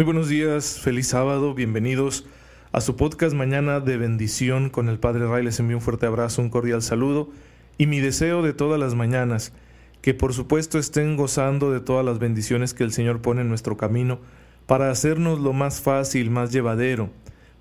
Muy 0.00 0.06
buenos 0.06 0.30
días, 0.30 0.80
feliz 0.80 1.08
sábado, 1.08 1.52
bienvenidos 1.52 2.24
a 2.72 2.80
su 2.80 2.96
podcast 2.96 3.34
Mañana 3.34 3.80
de 3.80 3.98
Bendición 3.98 4.70
con 4.70 4.88
el 4.88 4.98
Padre 4.98 5.28
Ray. 5.28 5.44
Les 5.44 5.60
envío 5.60 5.76
un 5.76 5.82
fuerte 5.82 6.06
abrazo, 6.06 6.40
un 6.40 6.48
cordial 6.48 6.80
saludo 6.80 7.28
y 7.76 7.84
mi 7.84 8.00
deseo 8.00 8.40
de 8.40 8.54
todas 8.54 8.80
las 8.80 8.94
mañanas, 8.94 9.52
que 10.00 10.14
por 10.14 10.32
supuesto 10.32 10.78
estén 10.78 11.18
gozando 11.18 11.70
de 11.70 11.80
todas 11.80 12.02
las 12.02 12.18
bendiciones 12.18 12.72
que 12.72 12.82
el 12.82 12.94
Señor 12.94 13.20
pone 13.20 13.42
en 13.42 13.50
nuestro 13.50 13.76
camino 13.76 14.20
para 14.64 14.90
hacernos 14.90 15.38
lo 15.38 15.52
más 15.52 15.82
fácil, 15.82 16.30
más 16.30 16.50
llevadero, 16.50 17.10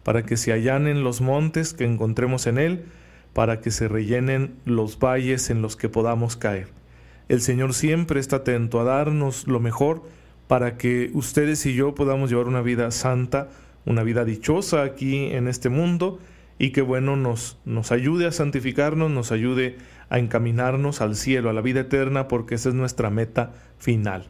para 0.03 0.23
que 0.23 0.37
se 0.37 0.53
allanen 0.53 1.03
los 1.03 1.19
montes 1.19 1.73
que 1.73 1.83
encontremos 1.83 2.47
en 2.47 2.57
Él, 2.57 2.85
para 3.33 3.59
que 3.59 3.69
se 3.69 3.89
rellenen 3.89 4.55
los 4.63 4.97
valles 4.97 5.49
en 5.49 5.61
los 5.61 5.75
que 5.75 5.89
podamos 5.89 6.37
caer. 6.37 6.69
El 7.27 7.41
Señor 7.41 7.73
siempre 7.73 8.21
está 8.21 8.37
atento 8.37 8.79
a 8.79 8.85
darnos 8.85 9.45
lo 9.45 9.59
mejor, 9.59 10.03
para 10.49 10.77
que 10.77 11.11
ustedes 11.13 11.63
y 11.67 11.75
yo 11.75 11.93
podamos 11.93 12.31
llevar 12.31 12.47
una 12.47 12.63
vida 12.63 12.89
santa, 12.89 13.49
una 13.85 14.01
vida 14.01 14.25
dichosa 14.25 14.81
aquí 14.81 15.27
en 15.27 15.47
este 15.47 15.69
mundo 15.69 16.17
y 16.57 16.71
que 16.71 16.81
bueno 16.81 17.15
nos, 17.15 17.59
nos 17.65 17.91
ayude 17.91 18.25
a 18.25 18.31
santificarnos, 18.31 19.11
nos 19.11 19.31
ayude 19.31 19.77
a 20.09 20.17
encaminarnos 20.17 21.01
al 21.01 21.15
cielo, 21.15 21.51
a 21.51 21.53
la 21.53 21.61
vida 21.61 21.81
eterna, 21.81 22.27
porque 22.27 22.55
esa 22.55 22.69
es 22.69 22.75
nuestra 22.75 23.11
meta 23.11 23.53
final. 23.77 24.25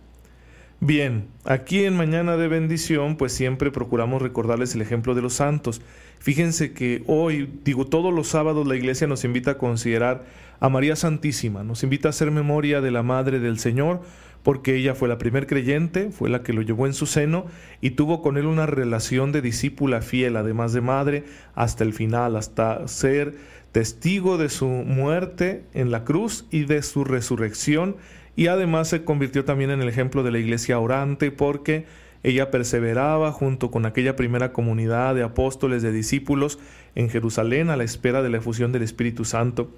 Bien, 0.81 1.27
aquí 1.45 1.85
en 1.85 1.95
Mañana 1.95 2.35
de 2.35 2.49
Bendición, 2.49 3.15
pues 3.15 3.31
siempre 3.31 3.71
procuramos 3.71 4.21
recordarles 4.21 4.75
el 4.75 4.81
ejemplo 4.81 5.15
de 5.15 5.21
los 5.21 5.35
santos. 5.35 5.81
Fíjense 6.19 6.73
que 6.73 7.01
hoy, 7.07 7.49
digo, 7.63 7.87
todos 7.87 8.13
los 8.13 8.27
sábados 8.27 8.67
la 8.67 8.75
iglesia 8.75 9.07
nos 9.07 9.23
invita 9.23 9.51
a 9.51 9.57
considerar 9.57 10.25
a 10.59 10.67
María 10.67 10.97
Santísima, 10.97 11.63
nos 11.63 11.83
invita 11.83 12.09
a 12.09 12.11
hacer 12.11 12.29
memoria 12.29 12.81
de 12.81 12.91
la 12.91 13.03
Madre 13.03 13.39
del 13.39 13.57
Señor, 13.57 14.01
porque 14.43 14.75
ella 14.75 14.95
fue 14.95 15.07
la 15.07 15.17
primer 15.17 15.47
creyente, 15.47 16.11
fue 16.11 16.29
la 16.29 16.43
que 16.43 16.53
lo 16.53 16.61
llevó 16.61 16.87
en 16.87 16.93
su 16.93 17.05
seno 17.05 17.45
y 17.81 17.91
tuvo 17.91 18.21
con 18.21 18.37
él 18.37 18.45
una 18.45 18.65
relación 18.65 19.31
de 19.31 19.41
discípula 19.41 20.01
fiel, 20.01 20.37
además 20.37 20.73
de 20.73 20.81
madre, 20.81 21.23
hasta 21.55 21.83
el 21.83 21.93
final, 21.93 22.35
hasta 22.35 22.87
ser 22.87 23.35
testigo 23.71 24.37
de 24.37 24.49
su 24.49 24.67
muerte 24.67 25.63
en 25.73 25.91
la 25.91 26.03
cruz 26.03 26.45
y 26.51 26.65
de 26.65 26.81
su 26.81 27.03
resurrección, 27.03 27.97
y 28.35 28.47
además 28.47 28.87
se 28.87 29.03
convirtió 29.03 29.45
también 29.45 29.69
en 29.69 29.81
el 29.81 29.89
ejemplo 29.89 30.23
de 30.23 30.31
la 30.31 30.39
iglesia 30.39 30.79
orante, 30.79 31.31
porque 31.31 31.85
ella 32.23 32.51
perseveraba 32.51 33.31
junto 33.31 33.71
con 33.71 33.85
aquella 33.85 34.15
primera 34.15 34.51
comunidad 34.51 35.15
de 35.15 35.23
apóstoles, 35.23 35.81
de 35.81 35.91
discípulos 35.91 36.59
en 36.95 37.09
Jerusalén 37.09 37.69
a 37.69 37.77
la 37.77 37.83
espera 37.83 38.21
de 38.21 38.29
la 38.29 38.37
efusión 38.37 38.71
del 38.71 38.83
Espíritu 38.83 39.25
Santo. 39.25 39.71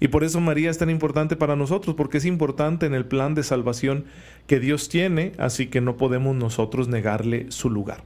Y 0.00 0.08
por 0.08 0.24
eso 0.24 0.40
María 0.40 0.70
es 0.70 0.78
tan 0.78 0.90
importante 0.90 1.36
para 1.36 1.56
nosotros, 1.56 1.96
porque 1.96 2.18
es 2.18 2.24
importante 2.24 2.86
en 2.86 2.94
el 2.94 3.04
plan 3.04 3.34
de 3.34 3.42
salvación 3.42 4.04
que 4.46 4.60
Dios 4.60 4.88
tiene, 4.88 5.32
así 5.38 5.66
que 5.66 5.80
no 5.80 5.96
podemos 5.96 6.36
nosotros 6.36 6.88
negarle 6.88 7.46
su 7.50 7.68
lugar. 7.70 8.02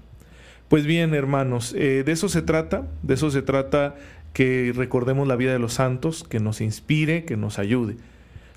Pues 0.68 0.86
bien, 0.86 1.14
hermanos, 1.14 1.74
eh, 1.76 2.02
de 2.04 2.12
eso 2.12 2.30
se 2.30 2.40
trata, 2.40 2.88
de 3.02 3.14
eso 3.14 3.30
se 3.30 3.42
trata 3.42 3.94
que 4.32 4.72
recordemos 4.74 5.28
la 5.28 5.36
vida 5.36 5.52
de 5.52 5.58
los 5.58 5.74
santos, 5.74 6.24
que 6.24 6.40
nos 6.40 6.62
inspire, 6.62 7.24
que 7.24 7.36
nos 7.36 7.58
ayude. 7.58 7.96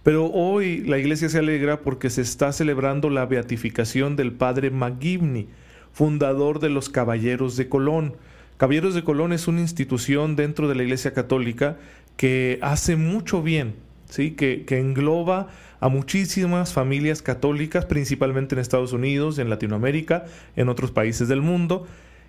Pero 0.03 0.27
hoy 0.27 0.81
la 0.81 0.97
iglesia 0.97 1.29
se 1.29 1.39
alegra 1.39 1.81
porque 1.81 2.09
se 2.09 2.21
está 2.21 2.53
celebrando 2.53 3.09
la 3.09 3.25
beatificación 3.25 4.15
del 4.15 4.31
padre 4.31 4.69
Magibni, 4.69 5.49
fundador 5.91 6.59
de 6.59 6.69
los 6.69 6.89
Caballeros 6.89 7.57
de 7.57 7.67
Colón. 7.67 8.15
Caballeros 8.57 8.93
de 8.93 9.03
Colón 9.03 9.33
es 9.33 9.47
una 9.47 9.61
institución 9.61 10.35
dentro 10.35 10.69
de 10.69 10.75
la 10.75 10.83
Iglesia 10.83 11.13
Católica 11.13 11.77
que 12.17 12.59
hace 12.61 12.95
mucho 12.95 13.41
bien, 13.41 13.75
¿sí? 14.09 14.31
que, 14.31 14.65
que 14.65 14.79
engloba 14.79 15.47
a 15.79 15.89
muchísimas 15.89 16.73
familias 16.73 17.21
católicas, 17.21 17.85
principalmente 17.85 18.55
en 18.55 18.59
Estados 18.59 18.93
Unidos, 18.93 19.37
en 19.37 19.49
Latinoamérica, 19.49 20.25
en 20.55 20.69
otros 20.69 20.91
países 20.91 21.27
del 21.27 21.41
mundo, 21.41 21.85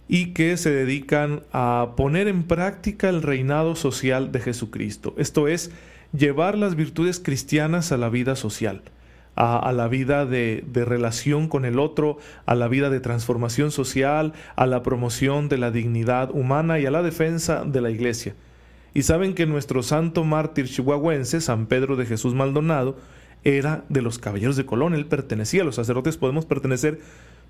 y 0.08 0.34
que 0.34 0.56
se 0.56 0.70
dedican 0.70 1.42
a 1.52 1.94
poner 1.96 2.28
en 2.28 2.44
práctica 2.44 3.08
el 3.08 3.22
reinado 3.22 3.74
social 3.74 4.30
de 4.30 4.40
Jesucristo. 4.40 5.14
Esto 5.16 5.48
es, 5.48 5.70
llevar 6.16 6.56
las 6.56 6.76
virtudes 6.76 7.18
cristianas 7.20 7.92
a 7.92 7.96
la 7.96 8.08
vida 8.08 8.36
social, 8.36 8.82
a, 9.34 9.70
la 9.72 9.88
vida 9.88 10.24
de, 10.24 10.64
de, 10.66 10.84
relación 10.84 11.48
con 11.48 11.64
el 11.64 11.78
otro, 11.78 12.18
a 12.46 12.54
la 12.54 12.68
vida 12.68 12.88
de 12.88 13.00
transformación 13.00 13.70
social, 13.70 14.32
a 14.54 14.66
la 14.66 14.82
promoción 14.82 15.48
de 15.48 15.58
la 15.58 15.70
dignidad 15.70 16.30
humana 16.30 16.78
y 16.78 16.86
a 16.86 16.90
la 16.90 17.02
defensa 17.02 17.64
de 17.64 17.80
la 17.80 17.90
iglesia. 17.90 18.34
Y 18.96 19.02
saben 19.02 19.34
que 19.34 19.44
nuestro 19.44 19.82
santo 19.82 20.24
mártir 20.24 20.68
chihuahuense, 20.70 21.42
San 21.42 21.66
Pedro 21.66 21.96
de 21.96 22.06
Jesús 22.06 22.32
Maldonado, 22.32 22.96
era 23.44 23.84
de 23.90 24.00
los 24.00 24.18
caballeros 24.18 24.56
de 24.56 24.64
Colón, 24.64 24.94
él 24.94 25.04
pertenecía, 25.04 25.60
a 25.60 25.64
los 25.66 25.74
sacerdotes 25.74 26.16
podemos 26.16 26.46
pertenecer 26.46 26.98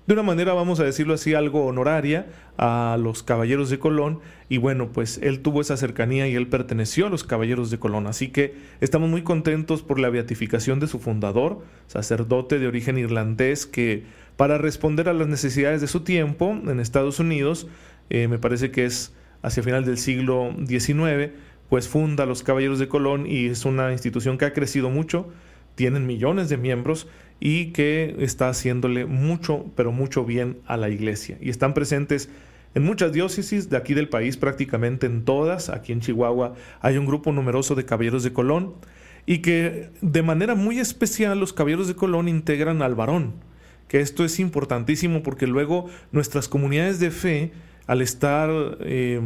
de 0.07 0.13
una 0.13 0.23
manera, 0.23 0.51
vamos 0.51 0.81
a 0.81 0.83
decirlo 0.83 1.13
así, 1.13 1.35
algo 1.35 1.65
honoraria 1.65 2.27
a 2.57 2.97
los 2.99 3.23
caballeros 3.23 3.69
de 3.69 3.79
Colón. 3.79 4.19
Y 4.49 4.57
bueno, 4.57 4.89
pues 4.91 5.21
él 5.23 5.39
tuvo 5.39 5.61
esa 5.61 5.77
cercanía 5.77 6.27
y 6.27 6.35
él 6.35 6.47
perteneció 6.47 7.07
a 7.07 7.09
los 7.09 7.23
caballeros 7.23 7.71
de 7.71 7.79
Colón. 7.79 8.07
Así 8.07 8.27
que 8.27 8.55
estamos 8.81 9.09
muy 9.09 9.21
contentos 9.21 9.83
por 9.83 9.99
la 9.99 10.09
beatificación 10.09 10.81
de 10.81 10.87
su 10.87 10.99
fundador, 10.99 11.63
sacerdote 11.87 12.59
de 12.59 12.67
origen 12.67 12.97
irlandés, 12.97 13.65
que 13.65 14.03
para 14.35 14.57
responder 14.57 15.07
a 15.07 15.13
las 15.13 15.29
necesidades 15.29 15.79
de 15.79 15.87
su 15.87 16.01
tiempo 16.01 16.59
en 16.67 16.81
Estados 16.81 17.21
Unidos, 17.21 17.69
eh, 18.09 18.27
me 18.27 18.37
parece 18.37 18.69
que 18.69 18.83
es 18.83 19.13
hacia 19.41 19.63
final 19.63 19.85
del 19.85 19.97
siglo 19.97 20.53
XIX, 20.67 21.31
pues 21.69 21.87
funda 21.87 22.25
los 22.25 22.43
Caballeros 22.43 22.79
de 22.79 22.87
Colón 22.87 23.25
y 23.27 23.47
es 23.47 23.65
una 23.65 23.91
institución 23.91 24.37
que 24.37 24.45
ha 24.45 24.53
crecido 24.53 24.89
mucho, 24.89 25.29
tienen 25.75 26.05
millones 26.05 26.49
de 26.49 26.57
miembros 26.57 27.07
y 27.39 27.67
que 27.67 28.15
está 28.19 28.49
haciéndole 28.49 29.05
mucho, 29.05 29.65
pero 29.75 29.91
mucho 29.91 30.25
bien 30.25 30.59
a 30.65 30.77
la 30.77 30.89
iglesia. 30.89 31.37
Y 31.41 31.49
están 31.49 31.73
presentes 31.73 32.29
en 32.73 32.83
muchas 32.83 33.11
diócesis 33.11 33.69
de 33.69 33.77
aquí 33.77 33.93
del 33.93 34.09
país, 34.09 34.37
prácticamente 34.37 35.05
en 35.05 35.25
todas. 35.25 35.69
Aquí 35.69 35.91
en 35.91 35.99
Chihuahua 35.99 36.53
hay 36.81 36.97
un 36.97 37.05
grupo 37.05 37.31
numeroso 37.31 37.75
de 37.75 37.85
Caballeros 37.85 38.23
de 38.23 38.33
Colón 38.33 38.75
y 39.25 39.39
que 39.39 39.89
de 40.01 40.23
manera 40.23 40.55
muy 40.55 40.79
especial 40.79 41.39
los 41.39 41.53
Caballeros 41.53 41.87
de 41.87 41.95
Colón 41.95 42.27
integran 42.27 42.81
al 42.81 42.95
varón, 42.95 43.33
que 43.87 43.99
esto 43.99 44.23
es 44.23 44.39
importantísimo 44.39 45.21
porque 45.21 45.47
luego 45.47 45.87
nuestras 46.11 46.47
comunidades 46.47 46.99
de 46.99 47.11
fe 47.11 47.51
al 47.87 48.01
estar, 48.01 48.49
eh, 48.81 49.19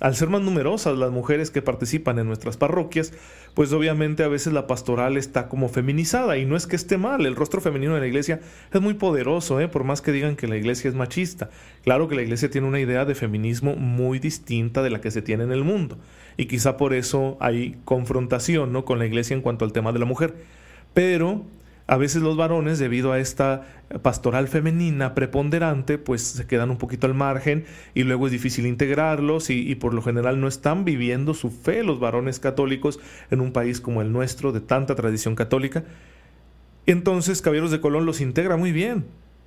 al 0.00 0.14
ser 0.14 0.28
más 0.28 0.42
numerosas 0.42 0.98
las 0.98 1.10
mujeres 1.10 1.50
que 1.50 1.62
participan 1.62 2.18
en 2.18 2.26
nuestras 2.26 2.56
parroquias, 2.56 3.12
pues 3.54 3.72
obviamente 3.72 4.22
a 4.22 4.28
veces 4.28 4.52
la 4.52 4.66
pastoral 4.66 5.16
está 5.16 5.48
como 5.48 5.68
feminizada 5.68 6.36
y 6.36 6.44
no 6.44 6.56
es 6.56 6.66
que 6.66 6.76
esté 6.76 6.98
mal, 6.98 7.26
el 7.26 7.34
rostro 7.34 7.60
femenino 7.60 7.94
de 7.94 8.00
la 8.00 8.06
iglesia 8.06 8.40
es 8.72 8.80
muy 8.80 8.94
poderoso, 8.94 9.60
¿eh? 9.60 9.68
por 9.68 9.84
más 9.84 10.02
que 10.02 10.12
digan 10.12 10.36
que 10.36 10.46
la 10.46 10.56
iglesia 10.56 10.88
es 10.88 10.94
machista. 10.94 11.50
Claro 11.82 12.06
que 12.06 12.14
la 12.14 12.22
iglesia 12.22 12.50
tiene 12.50 12.68
una 12.68 12.80
idea 12.80 13.04
de 13.04 13.14
feminismo 13.14 13.74
muy 13.74 14.18
distinta 14.18 14.82
de 14.82 14.90
la 14.90 15.00
que 15.00 15.10
se 15.10 15.22
tiene 15.22 15.44
en 15.44 15.52
el 15.52 15.64
mundo 15.64 15.98
y 16.36 16.46
quizá 16.46 16.76
por 16.76 16.94
eso 16.94 17.36
hay 17.40 17.76
confrontación 17.84 18.72
¿no? 18.72 18.84
con 18.84 18.98
la 18.98 19.06
iglesia 19.06 19.34
en 19.34 19.42
cuanto 19.42 19.64
al 19.64 19.72
tema 19.72 19.92
de 19.92 19.98
la 19.98 20.04
mujer. 20.04 20.34
Pero 20.94 21.44
a 21.88 21.96
veces 21.96 22.20
los 22.20 22.36
varones, 22.36 22.78
debido 22.78 23.12
a 23.12 23.18
esta 23.18 23.66
pastoral 24.02 24.46
femenina 24.46 25.14
preponderante, 25.14 25.96
pues 25.96 26.20
se 26.20 26.46
quedan 26.46 26.70
un 26.70 26.76
poquito 26.76 27.06
al 27.06 27.14
margen 27.14 27.64
y 27.94 28.02
luego 28.02 28.26
es 28.26 28.32
difícil 28.32 28.66
integrarlos 28.66 29.48
y, 29.48 29.74
por 29.74 29.94
lo 29.94 30.02
general 30.02 30.38
no 30.38 30.48
están 30.48 30.84
viviendo 30.84 31.32
su 31.32 31.50
fe 31.50 31.82
los 31.82 31.98
varones 31.98 32.40
católicos 32.40 33.00
en 33.30 33.40
un 33.40 33.52
país 33.52 33.80
como 33.80 34.02
el 34.02 34.12
nuestro 34.12 34.52
de 34.52 34.60
tanta 34.60 34.94
tradición 34.96 35.34
católica. 35.34 35.84
Entonces 36.84 37.40
Caballeros 37.40 37.70
de 37.70 37.80
Colón 37.80 38.04
los 38.04 38.20
integra 38.20 38.58
muy 38.58 38.70
bien, 38.70 39.06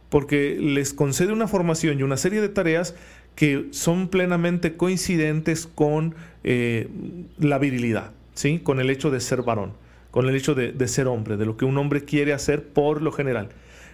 porque 0.09 0.57
les 0.59 0.95
concede 0.95 1.33
una 1.33 1.47
formación 1.47 1.99
y 1.99 2.03
una 2.03 2.17
serie 2.17 2.41
de 2.41 2.49
tareas 2.49 2.95
que 3.35 3.67
son 3.69 4.07
plenamente 4.07 4.77
coincidentes 4.77 5.67
con 5.67 6.15
eh, 6.43 6.89
la 7.37 7.59
virilidad, 7.59 8.13
¿sí? 8.33 8.57
con 8.57 8.79
el 8.79 8.89
hecho 8.89 9.11
de 9.11 9.19
ser 9.19 9.43
varón 9.43 9.73
con 10.11 10.27
el 10.27 10.35
hecho 10.35 10.53
de, 10.53 10.87
ser 10.87 11.07
hombre, 11.07 11.37
de 11.37 11.45
lo 11.45 11.57
que 11.57 11.65
un 11.65 11.77
hombre 11.77 12.05
quiere 12.05 12.33
hacer 12.33 12.67
por 12.67 13.01
lo 13.01 13.11
general. 13.11 13.49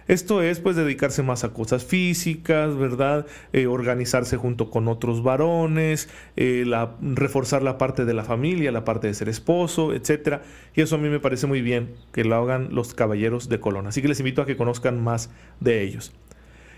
Esto 0.08 0.42
es 0.42 0.58
pues 0.58 0.74
dedicarse 0.74 1.22
más 1.22 1.44
a 1.44 1.52
cosas 1.52 1.84
físicas, 1.84 2.76
¿verdad? 2.76 3.26
Eh, 3.52 3.66
organizarse 3.66 4.38
junto 4.38 4.70
con 4.70 4.88
otros 4.88 5.22
varones, 5.22 6.08
eh, 6.36 6.64
reforzar 7.02 7.62
la 7.62 7.76
parte 7.76 8.06
de 8.06 8.14
la 8.14 8.24
familia, 8.24 8.72
la 8.72 8.84
parte 8.84 9.06
de 9.06 9.12
ser 9.12 9.28
esposo, 9.28 9.92
etc. 9.92 10.40
Y 10.74 10.80
eso 10.80 10.94
a 10.94 10.98
mí 10.98 11.10
me 11.10 11.20
parece 11.20 11.46
muy 11.46 11.60
bien 11.60 11.90
que 12.10 12.24
lo 12.24 12.36
hagan 12.36 12.74
los 12.74 12.94
caballeros 12.94 13.50
de 13.50 13.60
Colón. 13.60 13.86
Así 13.86 14.00
que 14.00 14.08
les 14.08 14.18
invito 14.18 14.40
a 14.40 14.46
que 14.46 14.56
conozcan 14.56 15.02
más 15.02 15.30
de 15.60 15.82
ellos. 15.82 16.12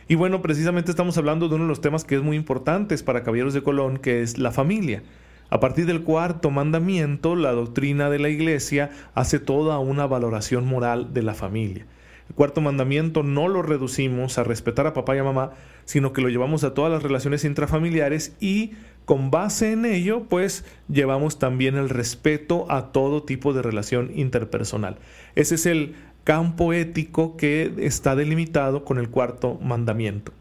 Y 0.09 0.17
bueno, 0.17 0.43
precisamente 0.43 0.91
estamos 0.91 1.17
hablando 1.17 1.49
de 1.49 1.55
uno 1.55 1.65
de 1.65 1.69
los 1.69 1.81
temas 1.81 2.03
que 2.03 2.17
es 2.17 2.23
muy 2.23 2.37
importantes 2.37 3.05
para 3.05 3.23
Caballeros 3.23 3.55
de 3.55 3.63
Colón, 3.63 3.99
que 3.99 4.23
es 4.23 4.39
la 4.39 4.51
familia. 4.51 5.05
A 5.51 5.59
partir 5.59 5.85
del 5.87 6.03
cuarto 6.03 6.51
mandamiento, 6.51 7.35
la 7.35 7.51
doctrina 7.51 8.09
de 8.09 8.21
la 8.21 8.29
Iglesia 8.29 8.91
hace 9.15 9.41
toda 9.41 9.81
una 9.81 10.07
valoración 10.07 10.65
moral 10.65 11.13
de 11.13 11.23
la 11.23 11.35
familia. 11.35 11.87
El 12.29 12.37
cuarto 12.37 12.61
mandamiento 12.61 13.25
no 13.25 13.49
lo 13.49 13.61
reducimos 13.61 14.39
a 14.39 14.45
respetar 14.45 14.87
a 14.87 14.95
papá 14.95 15.17
y 15.17 15.19
a 15.19 15.25
mamá, 15.25 15.51
sino 15.85 16.13
que 16.13 16.23
lo 16.23 16.29
llevamos 16.29 16.63
a 16.63 16.73
todas 16.73 16.93
las 16.93 17.03
relaciones 17.03 17.45
intrafamiliares 17.45 18.37
y 18.39 18.75
con 19.05 19.33
base 19.33 19.73
en 19.73 19.85
ello, 19.87 20.27
pues 20.29 20.65
llevamos 20.89 21.41
también 21.41 21.75
el 21.77 21.89
respeto 21.89 22.71
a 22.71 22.93
todo 22.93 23.25
tipo 23.25 23.53
de 23.53 23.63
relación 23.63 24.13
interpersonal. 24.15 24.99
Ese 25.35 25.57
es 25.57 25.67
el 25.67 25.97
campo 26.23 26.73
ético 26.73 27.37
que 27.37 27.75
está 27.79 28.15
delimitado 28.15 28.85
con 28.85 28.99
el 28.99 29.11
cuarto 29.11 29.59
mandamiento. 29.61 30.33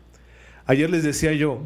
Ayer 0.67 0.91
les 0.91 1.03
decía 1.03 1.33
yo 1.33 1.63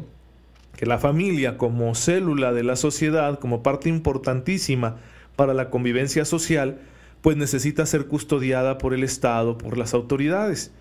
que 0.76 0.86
la 0.86 0.98
familia 0.98 1.56
como 1.56 1.94
célula 1.94 2.52
de 2.52 2.64
la 2.64 2.76
sociedad, 2.76 3.38
como 3.38 3.62
parte 3.62 3.88
importantísima 3.88 4.96
para 5.36 5.54
la 5.54 5.70
convivencia 5.70 6.24
social, 6.24 6.78
pues 7.22 7.36
necesita 7.36 7.86
ser 7.86 8.06
custodiada 8.06 8.78
por 8.78 8.94
el 8.94 9.04
Estado, 9.04 9.56
por 9.56 9.78
las 9.78 9.94
autoridades. 9.94 10.72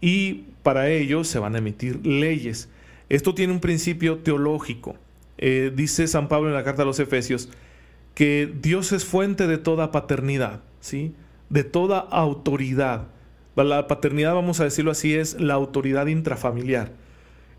Y 0.00 0.44
para 0.62 0.88
ello 0.88 1.24
se 1.24 1.38
van 1.38 1.54
a 1.54 1.58
emitir 1.58 2.04
leyes. 2.06 2.68
Esto 3.08 3.34
tiene 3.34 3.52
un 3.52 3.60
principio 3.60 4.18
teológico. 4.18 4.96
Eh, 5.38 5.72
dice 5.74 6.06
San 6.06 6.28
Pablo 6.28 6.48
en 6.48 6.54
la 6.54 6.64
carta 6.64 6.82
a 6.82 6.86
los 6.86 7.00
Efesios 7.00 7.48
que 8.14 8.52
Dios 8.60 8.92
es 8.92 9.04
fuente 9.04 9.46
de 9.46 9.56
toda 9.58 9.92
paternidad, 9.92 10.60
¿sí? 10.80 11.14
de 11.48 11.64
toda 11.64 11.98
autoridad. 11.98 13.08
La 13.56 13.86
paternidad, 13.86 14.34
vamos 14.34 14.60
a 14.60 14.64
decirlo 14.64 14.90
así, 14.90 15.14
es 15.14 15.38
la 15.38 15.54
autoridad 15.54 16.06
intrafamiliar. 16.06 16.92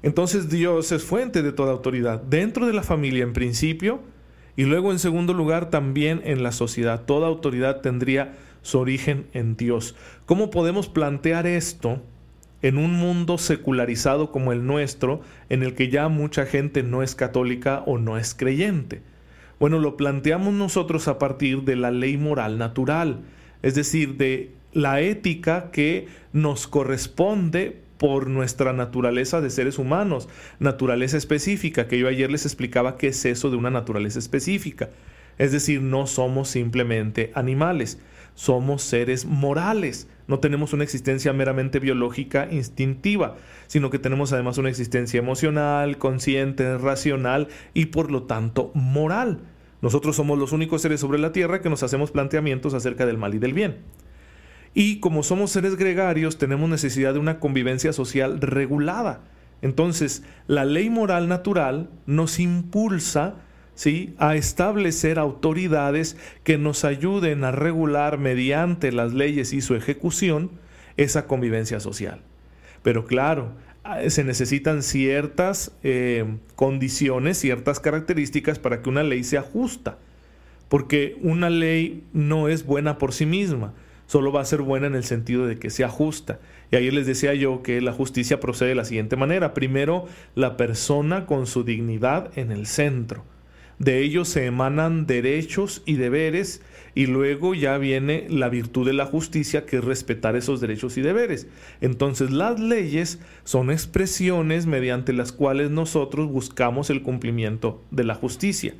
Entonces 0.03 0.49
Dios 0.49 0.91
es 0.91 1.03
fuente 1.03 1.41
de 1.41 1.51
toda 1.51 1.71
autoridad, 1.71 2.21
dentro 2.21 2.65
de 2.65 2.73
la 2.73 2.83
familia 2.83 3.23
en 3.23 3.33
principio, 3.33 4.01
y 4.55 4.65
luego 4.65 4.91
en 4.91 4.99
segundo 4.99 5.33
lugar 5.33 5.69
también 5.69 6.21
en 6.25 6.43
la 6.43 6.51
sociedad. 6.51 7.05
Toda 7.05 7.27
autoridad 7.27 7.81
tendría 7.81 8.33
su 8.61 8.79
origen 8.79 9.27
en 9.33 9.55
Dios. 9.55 9.95
¿Cómo 10.25 10.49
podemos 10.49 10.89
plantear 10.89 11.47
esto 11.47 12.01
en 12.61 12.77
un 12.77 12.93
mundo 12.93 13.37
secularizado 13.37 14.31
como 14.31 14.51
el 14.51 14.65
nuestro, 14.65 15.21
en 15.49 15.63
el 15.63 15.73
que 15.73 15.89
ya 15.89 16.09
mucha 16.09 16.45
gente 16.45 16.83
no 16.83 17.01
es 17.01 17.15
católica 17.15 17.83
o 17.85 17.97
no 17.97 18.17
es 18.17 18.35
creyente? 18.35 19.01
Bueno, 19.59 19.79
lo 19.79 19.95
planteamos 19.95 20.53
nosotros 20.53 21.07
a 21.07 21.17
partir 21.17 21.63
de 21.63 21.75
la 21.75 21.91
ley 21.91 22.17
moral 22.17 22.57
natural 22.57 23.21
es 23.61 23.75
decir, 23.75 24.17
de 24.17 24.51
la 24.73 25.01
ética 25.01 25.71
que 25.71 26.07
nos 26.33 26.67
corresponde 26.67 27.81
por 28.01 28.31
nuestra 28.31 28.73
naturaleza 28.73 29.41
de 29.41 29.51
seres 29.51 29.77
humanos, 29.77 30.27
naturaleza 30.57 31.17
específica, 31.17 31.87
que 31.87 31.99
yo 31.99 32.07
ayer 32.07 32.31
les 32.31 32.47
explicaba 32.47 32.97
qué 32.97 33.09
es 33.09 33.25
eso 33.25 33.51
de 33.51 33.57
una 33.57 33.69
naturaleza 33.69 34.17
específica. 34.17 34.89
Es 35.37 35.51
decir, 35.51 35.83
no 35.83 36.07
somos 36.07 36.49
simplemente 36.49 37.31
animales, 37.35 37.99
somos 38.33 38.81
seres 38.81 39.25
morales, 39.25 40.07
no 40.27 40.39
tenemos 40.39 40.73
una 40.73 40.83
existencia 40.83 41.31
meramente 41.31 41.77
biológica 41.77 42.47
instintiva, 42.49 43.35
sino 43.67 43.91
que 43.91 43.99
tenemos 43.99 44.33
además 44.33 44.57
una 44.57 44.69
existencia 44.69 45.19
emocional, 45.19 45.99
consciente, 45.99 46.79
racional 46.79 47.49
y 47.75 47.85
por 47.85 48.09
lo 48.09 48.23
tanto 48.23 48.71
moral. 48.73 49.41
Nosotros 49.83 50.15
somos 50.15 50.39
los 50.39 50.53
únicos 50.53 50.81
seres 50.81 51.01
sobre 51.01 51.19
la 51.19 51.33
tierra 51.33 51.61
que 51.61 51.69
nos 51.69 51.83
hacemos 51.83 52.09
planteamientos 52.09 52.73
acerca 52.73 53.05
del 53.05 53.19
mal 53.19 53.35
y 53.35 53.37
del 53.37 53.53
bien. 53.53 53.77
Y 54.73 54.99
como 54.99 55.23
somos 55.23 55.51
seres 55.51 55.75
gregarios, 55.75 56.37
tenemos 56.37 56.69
necesidad 56.69 57.13
de 57.13 57.19
una 57.19 57.39
convivencia 57.39 57.93
social 57.93 58.39
regulada. 58.39 59.21
Entonces, 59.61 60.23
la 60.47 60.65
ley 60.65 60.89
moral 60.89 61.27
natural 61.27 61.89
nos 62.05 62.39
impulsa 62.39 63.35
¿sí? 63.75 64.15
a 64.17 64.35
establecer 64.35 65.19
autoridades 65.19 66.17
que 66.43 66.57
nos 66.57 66.85
ayuden 66.85 67.43
a 67.43 67.51
regular 67.51 68.17
mediante 68.17 68.91
las 68.91 69.13
leyes 69.13 69.53
y 69.53 69.61
su 69.61 69.75
ejecución 69.75 70.51
esa 70.97 71.27
convivencia 71.27 71.79
social. 71.79 72.21
Pero 72.81 73.05
claro, 73.05 73.53
Ah, 73.83 74.07
se 74.09 74.23
necesitan 74.23 74.83
ciertas 74.83 75.71
eh, 75.81 76.37
condiciones, 76.55 77.39
ciertas 77.39 77.79
características 77.79 78.59
para 78.59 78.81
que 78.81 78.89
una 78.89 79.01
ley 79.01 79.23
sea 79.23 79.41
justa. 79.41 79.97
Porque 80.69 81.17
una 81.21 81.49
ley 81.49 82.03
no 82.13 82.47
es 82.47 82.65
buena 82.65 82.99
por 82.99 83.11
sí 83.11 83.25
misma, 83.25 83.73
solo 84.11 84.33
va 84.33 84.41
a 84.41 84.45
ser 84.45 84.61
buena 84.61 84.87
en 84.87 84.95
el 84.95 85.05
sentido 85.05 85.47
de 85.47 85.57
que 85.57 85.69
sea 85.69 85.87
justa. 85.87 86.41
Y 86.69 86.75
ahí 86.75 86.91
les 86.91 87.07
decía 87.07 87.33
yo 87.33 87.63
que 87.63 87.79
la 87.79 87.93
justicia 87.93 88.41
procede 88.41 88.67
de 88.67 88.75
la 88.75 88.83
siguiente 88.83 89.15
manera. 89.15 89.53
Primero, 89.53 90.05
la 90.35 90.57
persona 90.57 91.25
con 91.25 91.47
su 91.47 91.63
dignidad 91.63 92.37
en 92.37 92.51
el 92.51 92.65
centro. 92.65 93.23
De 93.79 93.99
ellos 93.99 94.27
se 94.27 94.45
emanan 94.45 95.07
derechos 95.07 95.81
y 95.85 95.93
deberes 95.93 96.61
y 96.93 97.05
luego 97.05 97.55
ya 97.55 97.77
viene 97.77 98.25
la 98.27 98.49
virtud 98.49 98.85
de 98.85 98.91
la 98.91 99.05
justicia, 99.05 99.65
que 99.65 99.77
es 99.77 99.83
respetar 99.85 100.35
esos 100.35 100.59
derechos 100.59 100.97
y 100.97 101.01
deberes. 101.01 101.47
Entonces 101.79 102.31
las 102.31 102.59
leyes 102.59 103.19
son 103.45 103.71
expresiones 103.71 104.65
mediante 104.65 105.13
las 105.13 105.31
cuales 105.31 105.71
nosotros 105.71 106.27
buscamos 106.27 106.89
el 106.89 107.01
cumplimiento 107.01 107.81
de 107.91 108.03
la 108.03 108.15
justicia. 108.15 108.73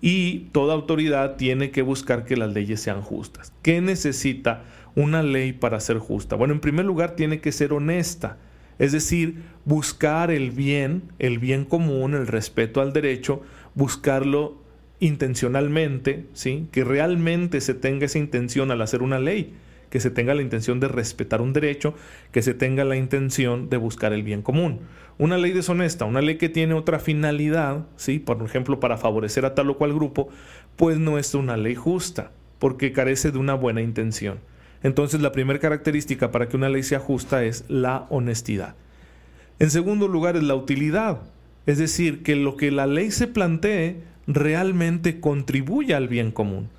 Y 0.00 0.48
toda 0.52 0.74
autoridad 0.74 1.36
tiene 1.36 1.70
que 1.70 1.82
buscar 1.82 2.24
que 2.24 2.36
las 2.36 2.52
leyes 2.52 2.80
sean 2.80 3.02
justas. 3.02 3.52
¿Qué 3.62 3.80
necesita 3.80 4.64
una 4.94 5.22
ley 5.22 5.52
para 5.52 5.80
ser 5.80 5.98
justa? 5.98 6.36
Bueno, 6.36 6.54
en 6.54 6.60
primer 6.60 6.86
lugar 6.86 7.16
tiene 7.16 7.40
que 7.40 7.52
ser 7.52 7.72
honesta. 7.72 8.38
Es 8.78 8.92
decir, 8.92 9.42
buscar 9.66 10.30
el 10.30 10.50
bien, 10.50 11.02
el 11.18 11.38
bien 11.38 11.66
común, 11.66 12.14
el 12.14 12.26
respeto 12.26 12.80
al 12.80 12.94
derecho, 12.94 13.42
buscarlo 13.74 14.58
intencionalmente, 15.00 16.26
¿sí? 16.32 16.66
que 16.72 16.84
realmente 16.84 17.60
se 17.60 17.74
tenga 17.74 18.06
esa 18.06 18.18
intención 18.18 18.70
al 18.70 18.82
hacer 18.82 19.02
una 19.02 19.18
ley, 19.18 19.54
que 19.90 20.00
se 20.00 20.10
tenga 20.10 20.34
la 20.34 20.42
intención 20.42 20.80
de 20.80 20.88
respetar 20.88 21.42
un 21.42 21.52
derecho, 21.52 21.94
que 22.32 22.42
se 22.42 22.54
tenga 22.54 22.84
la 22.84 22.96
intención 22.96 23.68
de 23.68 23.76
buscar 23.76 24.12
el 24.12 24.22
bien 24.22 24.42
común. 24.42 24.80
Una 25.18 25.36
ley 25.36 25.52
deshonesta, 25.52 26.04
una 26.06 26.22
ley 26.22 26.38
que 26.38 26.48
tiene 26.48 26.74
otra 26.74 26.98
finalidad, 26.98 27.86
¿sí? 27.96 28.18
por 28.18 28.42
ejemplo, 28.42 28.80
para 28.80 28.96
favorecer 28.96 29.44
a 29.44 29.54
tal 29.54 29.70
o 29.70 29.76
cual 29.76 29.92
grupo, 29.92 30.28
pues 30.76 30.98
no 30.98 31.18
es 31.18 31.34
una 31.34 31.56
ley 31.56 31.74
justa, 31.74 32.30
porque 32.58 32.92
carece 32.92 33.30
de 33.32 33.38
una 33.38 33.54
buena 33.54 33.82
intención. 33.82 34.38
Entonces 34.82 35.20
la 35.20 35.32
primera 35.32 35.58
característica 35.58 36.30
para 36.30 36.48
que 36.48 36.56
una 36.56 36.70
ley 36.70 36.82
sea 36.82 37.00
justa 37.00 37.44
es 37.44 37.64
la 37.68 38.06
honestidad. 38.08 38.76
En 39.58 39.70
segundo 39.70 40.08
lugar 40.08 40.36
es 40.36 40.42
la 40.42 40.54
utilidad, 40.54 41.20
es 41.66 41.78
decir, 41.78 42.22
que 42.22 42.34
lo 42.34 42.56
que 42.56 42.70
la 42.70 42.86
ley 42.86 43.10
se 43.10 43.26
plantee 43.26 44.02
realmente 44.26 45.20
contribuya 45.20 45.98
al 45.98 46.08
bien 46.08 46.30
común. 46.30 46.70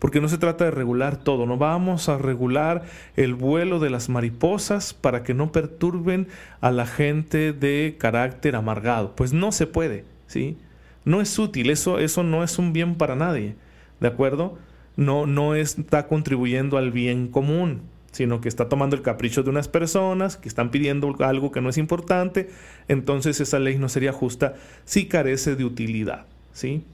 Porque 0.00 0.20
no 0.20 0.28
se 0.28 0.38
trata 0.38 0.64
de 0.64 0.72
regular 0.72 1.18
todo, 1.18 1.46
no 1.46 1.58
vamos 1.58 2.08
a 2.08 2.18
regular 2.18 2.82
el 3.16 3.34
vuelo 3.34 3.78
de 3.78 3.90
las 3.90 4.08
mariposas 4.08 4.94
para 4.94 5.22
que 5.22 5.34
no 5.34 5.52
perturben 5.52 6.26
a 6.60 6.72
la 6.72 6.86
gente 6.86 7.52
de 7.52 7.96
carácter 7.98 8.56
amargado. 8.56 9.14
Pues 9.14 9.32
no 9.32 9.52
se 9.52 9.68
puede, 9.68 10.04
¿sí? 10.26 10.56
No 11.04 11.20
es 11.20 11.38
útil, 11.38 11.70
eso, 11.70 11.98
eso 11.98 12.22
no 12.22 12.42
es 12.42 12.58
un 12.58 12.72
bien 12.72 12.96
para 12.96 13.14
nadie, 13.14 13.54
¿de 14.00 14.08
acuerdo? 14.08 14.58
No, 14.96 15.26
no 15.26 15.54
está 15.54 16.08
contribuyendo 16.08 16.76
al 16.78 16.90
bien 16.90 17.28
común, 17.28 17.82
sino 18.10 18.40
que 18.40 18.48
está 18.48 18.68
tomando 18.68 18.96
el 18.96 19.02
capricho 19.02 19.42
de 19.42 19.50
unas 19.50 19.68
personas 19.68 20.36
que 20.36 20.48
están 20.48 20.70
pidiendo 20.70 21.14
algo 21.20 21.52
que 21.52 21.60
no 21.60 21.68
es 21.68 21.78
importante, 21.78 22.50
entonces 22.88 23.40
esa 23.40 23.58
ley 23.58 23.78
no 23.78 23.88
sería 23.88 24.12
justa 24.12 24.54
si 24.84 25.06
carece 25.06 25.56
de 25.56 25.64
utilidad, 25.64 26.26
¿sí? 26.52 26.84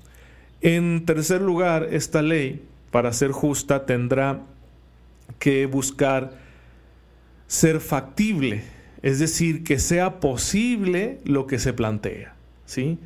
En 0.61 1.05
tercer 1.05 1.43
lugar, 1.43 1.89
esta 1.91 2.23
ley, 2.23 2.63
para 2.97 3.13
ser 3.13 3.31
justa, 3.31 3.85
tendrá 3.85 4.41
que 5.39 5.67
buscar 5.67 6.39
ser 7.47 7.81
factible, 7.81 8.65
es 9.03 9.19
decir, 9.19 9.65
que 9.65 9.79
sea 9.79 10.19
posible 10.19 11.19
lo 11.27 11.47
que 11.47 11.59
se 11.59 11.75
plantea, 11.75 12.37
¿sí? 12.65 12.99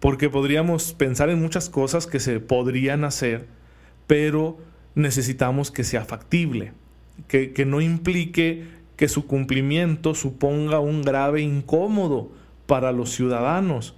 Porque 0.00 0.28
podríamos 0.28 0.92
pensar 0.92 1.30
en 1.30 1.40
muchas 1.40 1.70
cosas 1.70 2.08
que 2.08 2.18
se 2.18 2.40
podrían 2.40 3.04
hacer, 3.04 3.46
pero 4.08 4.58
necesitamos 4.96 5.70
que 5.70 5.84
sea 5.84 6.04
factible, 6.04 6.72
que, 7.28 7.52
que 7.52 7.64
no 7.64 7.80
implique 7.80 8.64
que 8.96 9.06
su 9.06 9.28
cumplimiento 9.28 10.16
suponga 10.16 10.80
un 10.80 11.02
grave 11.02 11.42
incómodo 11.42 12.32
para 12.66 12.90
los 12.90 13.10
ciudadanos, 13.12 13.94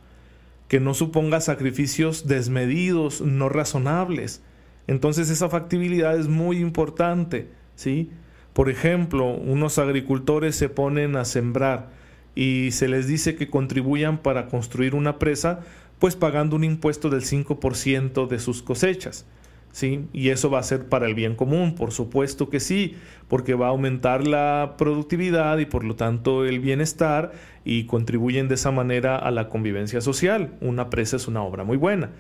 que 0.68 0.80
no 0.80 0.92
suponga 0.92 1.40
sacrificios 1.40 2.26
desmedidos, 2.26 3.22
no 3.22 3.48
razonables. 3.48 4.42
Entonces 4.90 5.30
esa 5.30 5.48
factibilidad 5.48 6.18
es 6.18 6.26
muy 6.26 6.58
importante, 6.58 7.46
¿sí? 7.76 8.10
Por 8.52 8.68
ejemplo, 8.68 9.24
unos 9.36 9.78
agricultores 9.78 10.56
se 10.56 10.68
ponen 10.68 11.14
a 11.14 11.24
sembrar 11.24 11.90
y 12.34 12.72
se 12.72 12.88
les 12.88 13.06
dice 13.06 13.36
que 13.36 13.48
contribuyan 13.48 14.18
para 14.18 14.48
construir 14.48 14.96
una 14.96 15.20
presa, 15.20 15.60
pues 16.00 16.16
pagando 16.16 16.56
un 16.56 16.64
impuesto 16.64 17.08
del 17.08 17.20
5% 17.20 18.26
de 18.26 18.40
sus 18.40 18.64
cosechas. 18.64 19.26
¿Sí? 19.70 20.08
Y 20.12 20.30
eso 20.30 20.50
va 20.50 20.58
a 20.58 20.64
ser 20.64 20.88
para 20.88 21.06
el 21.06 21.14
bien 21.14 21.36
común, 21.36 21.76
por 21.76 21.92
supuesto 21.92 22.50
que 22.50 22.58
sí, 22.58 22.96
porque 23.28 23.54
va 23.54 23.66
a 23.66 23.70
aumentar 23.70 24.26
la 24.26 24.74
productividad 24.76 25.58
y 25.58 25.66
por 25.66 25.84
lo 25.84 25.94
tanto 25.94 26.44
el 26.44 26.58
bienestar 26.58 27.30
y 27.64 27.84
contribuyen 27.84 28.48
de 28.48 28.56
esa 28.56 28.72
manera 28.72 29.14
a 29.16 29.30
la 29.30 29.48
convivencia 29.48 30.00
social. 30.00 30.54
Una 30.60 30.90
presa 30.90 31.14
es 31.14 31.28
una 31.28 31.44
obra 31.44 31.62
muy 31.62 31.76
buena. 31.76 32.10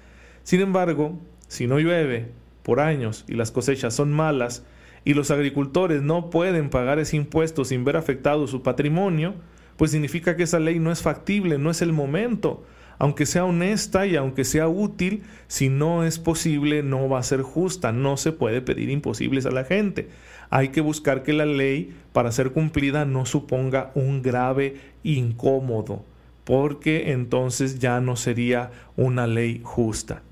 Sin 0.44 0.60
embargo, 0.60 1.18
si 1.48 1.66
no 1.66 1.80
llueve 1.80 2.30
por 2.62 2.80
años 2.80 3.24
y 3.28 3.34
las 3.34 3.50
cosechas 3.50 3.94
son 3.94 4.12
malas 4.12 4.64
y 5.04 5.14
los 5.14 5.30
agricultores 5.30 6.02
no 6.02 6.30
pueden 6.30 6.70
pagar 6.70 6.98
ese 6.98 7.16
impuesto 7.16 7.64
sin 7.64 7.84
ver 7.84 7.96
afectado 7.96 8.46
su 8.46 8.62
patrimonio, 8.62 9.34
pues 9.76 9.90
significa 9.90 10.36
que 10.36 10.42
esa 10.42 10.60
ley 10.60 10.78
no 10.78 10.92
es 10.92 11.02
factible, 11.02 11.58
no 11.58 11.70
es 11.70 11.82
el 11.82 11.92
momento 11.92 12.64
aunque 13.00 13.24
sea 13.24 13.46
honesta 13.46 14.06
y 14.06 14.14
aunque 14.14 14.44
sea 14.44 14.68
útil, 14.68 15.22
si 15.48 15.70
no 15.70 16.04
es 16.04 16.18
posible, 16.18 16.82
no 16.82 17.08
va 17.08 17.18
a 17.18 17.22
ser 17.22 17.40
justa. 17.40 17.92
No 17.92 18.18
se 18.18 18.30
puede 18.30 18.60
pedir 18.60 18.90
imposibles 18.90 19.46
a 19.46 19.50
la 19.50 19.64
gente. 19.64 20.10
Hay 20.50 20.68
que 20.68 20.82
buscar 20.82 21.22
que 21.22 21.32
la 21.32 21.46
ley, 21.46 21.96
para 22.12 22.30
ser 22.30 22.52
cumplida, 22.52 23.06
no 23.06 23.24
suponga 23.24 23.90
un 23.94 24.20
grave 24.20 24.74
incómodo, 25.02 26.04
porque 26.44 27.12
entonces 27.12 27.78
ya 27.78 28.02
no 28.02 28.16
sería 28.16 28.70
una 28.98 29.26
ley 29.26 29.62
justa. 29.64 30.22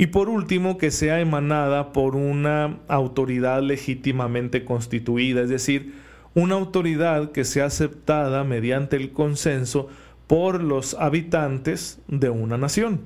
Y 0.00 0.06
por 0.06 0.30
último, 0.30 0.78
que 0.78 0.90
sea 0.90 1.20
emanada 1.20 1.92
por 1.92 2.16
una 2.16 2.78
autoridad 2.88 3.60
legítimamente 3.62 4.64
constituida, 4.64 5.42
es 5.42 5.50
decir, 5.50 5.92
una 6.32 6.54
autoridad 6.54 7.32
que 7.32 7.44
sea 7.44 7.66
aceptada 7.66 8.42
mediante 8.42 8.96
el 8.96 9.12
consenso 9.12 9.88
por 10.26 10.62
los 10.62 10.94
habitantes 10.94 12.00
de 12.08 12.30
una 12.30 12.56
nación, 12.56 13.02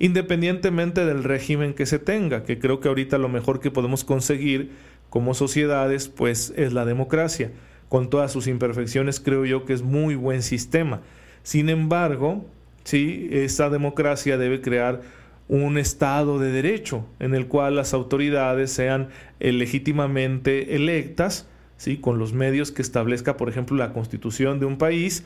independientemente 0.00 1.06
del 1.06 1.22
régimen 1.22 1.74
que 1.74 1.86
se 1.86 2.00
tenga, 2.00 2.42
que 2.42 2.58
creo 2.58 2.80
que 2.80 2.88
ahorita 2.88 3.18
lo 3.18 3.28
mejor 3.28 3.60
que 3.60 3.70
podemos 3.70 4.02
conseguir 4.02 4.72
como 5.10 5.34
sociedades 5.34 6.08
pues 6.08 6.52
es 6.56 6.72
la 6.72 6.84
democracia. 6.84 7.52
Con 7.88 8.10
todas 8.10 8.32
sus 8.32 8.48
imperfecciones 8.48 9.20
creo 9.20 9.44
yo 9.44 9.64
que 9.64 9.74
es 9.74 9.82
muy 9.82 10.16
buen 10.16 10.42
sistema. 10.42 11.02
Sin 11.44 11.68
embargo, 11.68 12.44
sí, 12.82 13.28
esa 13.30 13.70
democracia 13.70 14.38
debe 14.38 14.60
crear 14.60 15.21
un 15.48 15.78
estado 15.78 16.38
de 16.38 16.50
derecho 16.50 17.04
en 17.18 17.34
el 17.34 17.46
cual 17.46 17.76
las 17.76 17.94
autoridades 17.94 18.72
sean 18.72 19.08
legítimamente 19.40 20.76
electas, 20.76 21.46
¿sí? 21.76 21.98
con 21.98 22.18
los 22.18 22.32
medios 22.32 22.72
que 22.72 22.82
establezca, 22.82 23.36
por 23.36 23.48
ejemplo, 23.48 23.76
la 23.76 23.92
constitución 23.92 24.60
de 24.60 24.66
un 24.66 24.78
país 24.78 25.24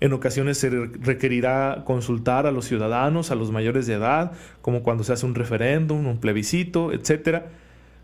en 0.00 0.12
ocasiones 0.12 0.58
se 0.58 0.68
requerirá 0.70 1.82
consultar 1.86 2.46
a 2.46 2.52
los 2.52 2.66
ciudadanos, 2.66 3.30
a 3.30 3.34
los 3.34 3.50
mayores 3.50 3.86
de 3.86 3.94
edad, 3.94 4.32
como 4.60 4.82
cuando 4.82 5.04
se 5.04 5.12
hace 5.14 5.24
un 5.24 5.34
referéndum, 5.34 6.06
un 6.06 6.18
plebiscito, 6.18 6.92
etcétera, 6.92 7.46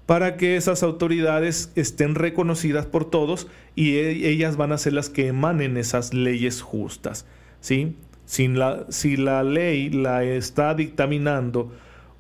para 0.07 0.37
que 0.37 0.57
esas 0.57 0.83
autoridades 0.83 1.71
estén 1.75 2.15
reconocidas 2.15 2.87
por 2.87 3.09
todos 3.09 3.47
y 3.75 3.97
e, 3.97 4.29
ellas 4.31 4.57
van 4.57 4.73
a 4.73 4.79
ser 4.79 4.95
las 4.95 5.11
que 5.11 5.29
emanen 5.29 5.77
esas 5.77 6.15
leyes 6.15 6.63
justas. 6.63 7.27
¿sí? 7.61 7.97
La, 8.39 8.87
si 8.89 9.17
la 9.17 9.43
ley 9.43 9.91
la 9.91 10.25
está 10.25 10.75
dictaminando 10.75 11.73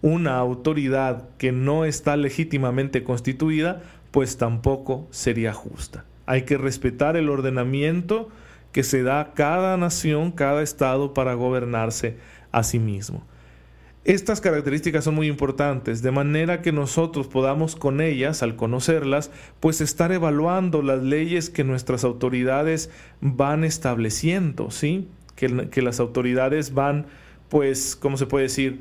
una 0.02 0.37
autoridad 0.37 1.28
que 1.38 1.52
no 1.52 1.85
está 1.85 2.16
legítimamente 2.16 3.04
constituida, 3.04 3.82
pues 4.11 4.37
tampoco 4.37 5.06
sería 5.11 5.52
justa. 5.52 6.04
Hay 6.26 6.42
que 6.42 6.59
respetar 6.59 7.16
el 7.16 7.30
ordenamiento 7.30 8.28
que 8.73 8.82
se 8.82 9.02
da 9.02 9.32
cada 9.35 9.76
nación, 9.76 10.32
cada 10.32 10.62
estado 10.62 11.14
para 11.14 11.35
gobernarse 11.35 12.16
a 12.50 12.62
sí 12.62 12.78
mismo. 12.78 13.25
Estas 14.04 14.40
características 14.40 15.04
son 15.04 15.14
muy 15.14 15.28
importantes, 15.28 16.02
de 16.02 16.11
manera 16.11 16.61
que 16.61 16.73
nosotros 16.73 17.28
podamos 17.28 17.76
con 17.76 18.00
ellas, 18.00 18.42
al 18.42 18.56
conocerlas, 18.56 19.30
pues 19.61 19.80
estar 19.80 20.11
evaluando 20.11 20.82
las 20.82 21.04
leyes 21.04 21.50
que 21.50 21.62
nuestras 21.62 22.02
autoridades 22.02 22.90
van 23.21 23.62
estableciendo, 23.62 24.73
¿sí? 24.73 25.09
Que, 25.37 25.83
las 25.83 25.99
autoridades 25.99 26.73
van, 26.73 27.07
pues, 27.49 27.97
¿cómo 27.97 28.17
se 28.17 28.27
puede 28.27 28.45
decir? 28.45 28.81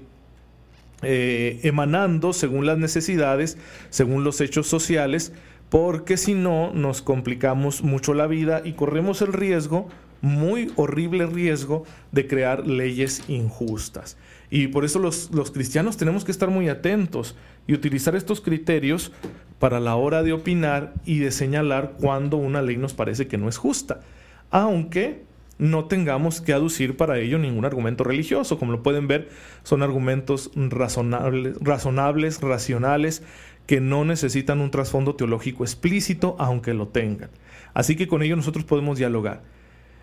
Eh, 1.02 1.60
emanando 1.64 2.34
según 2.34 2.68
las 2.68 2.78
necesidades, 2.78 3.58
según 3.90 4.24
los 4.24 4.40
hechos 4.42 4.68
sociales, 4.68 5.34
porque 5.70 6.18
si 6.18 6.36
no 6.36 6.72
nos 6.74 7.02
complicamos 7.02 7.82
mucho 7.82 8.14
la 8.14 8.28
vida 8.28 8.62
y 8.64 8.74
corremos 8.74 9.22
el 9.24 9.34
riesgo, 9.34 9.90
muy 10.22 10.72
horrible 10.76 11.26
riesgo, 11.26 11.86
de 12.12 12.28
crear 12.28 12.68
leyes 12.68 13.24
injustas. 13.28 14.18
Y 14.50 14.68
por 14.68 14.86
eso 14.86 15.00
los, 15.00 15.32
los, 15.32 15.50
cristianos 15.50 15.98
tenemos 15.98 16.26
que 16.26 16.32
estar 16.32 16.50
muy 16.50 16.70
atentos 16.70 17.36
y 17.68 17.74
utilizar 17.74 18.16
estos 18.16 18.42
criterios 18.42 19.12
para 19.60 19.80
la 19.80 19.96
hora 19.96 20.24
de 20.24 20.34
opinar 20.34 20.94
y 21.06 21.20
de 21.20 21.32
señalar 21.32 21.94
cuando 22.00 22.38
una 22.38 22.62
ley 22.62 22.78
nos 22.78 22.94
parece 22.94 23.28
que 23.28 23.38
no 23.38 23.48
es 23.48 23.58
justa, 23.58 24.02
aunque 24.50 25.24
no 25.62 25.86
tengamos 25.86 26.42
que 26.42 26.54
aducir 26.54 26.98
para 26.98 27.20
ello 27.20 27.38
ningún 27.38 27.66
argumento 27.66 28.04
religioso. 28.04 28.58
Como 28.58 28.72
lo 28.72 28.82
pueden 28.82 29.08
ver, 29.08 29.30
son 29.62 29.84
argumentos 29.84 30.50
razonables, 30.56 32.42
racionales, 32.42 33.22
que 33.68 33.80
no 33.80 34.04
necesitan 34.04 34.60
un 34.60 34.72
trasfondo 34.72 35.14
teológico 35.14 35.64
explícito, 35.64 36.36
aunque 36.40 36.74
lo 36.74 36.88
tengan. 36.88 37.30
Así 37.76 37.96
que 37.96 38.08
con 38.08 38.24
ello 38.24 38.36
nosotros 38.36 38.66
podemos 38.66 38.98
dialogar. 38.98 39.44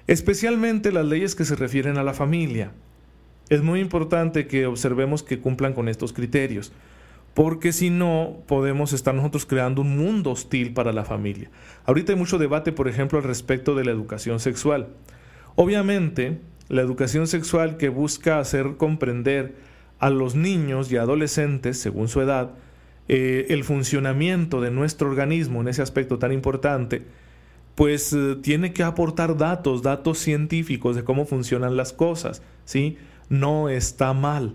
Especialmente 0.06 0.92
las 0.92 1.04
leyes 1.04 1.34
que 1.34 1.44
se 1.44 1.56
refieren 1.56 1.98
a 1.98 2.04
la 2.04 2.14
familia. 2.14 2.70
Es 3.48 3.60
muy 3.60 3.80
importante 3.80 4.46
que 4.46 4.66
observemos 4.66 5.24
que 5.24 5.40
cumplan 5.40 5.72
con 5.72 5.88
estos 5.88 6.12
criterios, 6.12 6.72
porque 7.34 7.72
si 7.72 7.90
no, 7.90 8.44
podemos 8.46 8.92
estar 8.92 9.12
nosotros 9.12 9.44
creando 9.44 9.82
un 9.82 9.96
mundo 9.96 10.30
hostil 10.30 10.72
para 10.72 10.92
la 10.92 11.04
familia. 11.04 11.50
Ahorita 11.84 12.12
hay 12.12 12.18
mucho 12.18 12.38
debate, 12.38 12.70
por 12.70 12.86
ejemplo, 12.86 13.18
al 13.18 13.24
respecto 13.24 13.74
de 13.74 13.84
la 13.84 13.90
educación 13.90 14.38
sexual. 14.38 14.90
Obviamente, 15.60 16.38
la 16.68 16.82
educación 16.82 17.26
sexual 17.26 17.78
que 17.78 17.88
busca 17.88 18.38
hacer 18.38 18.76
comprender 18.76 19.56
a 19.98 20.08
los 20.08 20.36
niños 20.36 20.92
y 20.92 20.98
adolescentes, 20.98 21.80
según 21.80 22.06
su 22.06 22.20
edad, 22.20 22.52
eh, 23.08 23.46
el 23.48 23.64
funcionamiento 23.64 24.60
de 24.60 24.70
nuestro 24.70 25.10
organismo 25.10 25.60
en 25.60 25.66
ese 25.66 25.82
aspecto 25.82 26.20
tan 26.20 26.30
importante, 26.30 27.02
pues 27.74 28.12
eh, 28.12 28.36
tiene 28.40 28.72
que 28.72 28.84
aportar 28.84 29.36
datos, 29.36 29.82
datos 29.82 30.18
científicos 30.18 30.94
de 30.94 31.02
cómo 31.02 31.26
funcionan 31.26 31.76
las 31.76 31.92
cosas, 31.92 32.40
¿sí? 32.64 32.96
No 33.28 33.68
está 33.68 34.12
mal. 34.12 34.54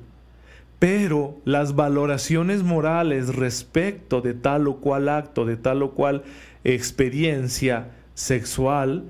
Pero 0.79 1.41
las 1.43 1.75
valoraciones 1.75 2.63
morales 2.63 3.35
respecto 3.35 4.21
de 4.21 4.35
tal 4.35 4.69
o 4.69 4.77
cual 4.77 5.09
acto, 5.09 5.43
de 5.43 5.57
tal 5.57 5.83
o 5.83 5.91
cual 5.95 6.23
experiencia 6.63 7.91
sexual, 8.13 9.03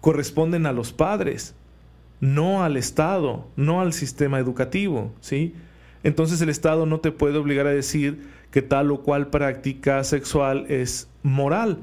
corresponden 0.00 0.66
a 0.66 0.72
los 0.72 0.92
padres, 0.92 1.54
no 2.20 2.62
al 2.62 2.76
Estado, 2.76 3.46
no 3.56 3.80
al 3.80 3.92
sistema 3.92 4.38
educativo, 4.38 5.12
¿sí? 5.20 5.54
Entonces 6.02 6.40
el 6.40 6.48
Estado 6.48 6.86
no 6.86 7.00
te 7.00 7.12
puede 7.12 7.38
obligar 7.38 7.66
a 7.66 7.72
decir 7.72 8.28
que 8.50 8.62
tal 8.62 8.90
o 8.90 9.02
cual 9.02 9.28
práctica 9.28 10.02
sexual 10.04 10.66
es 10.68 11.08
moral, 11.22 11.78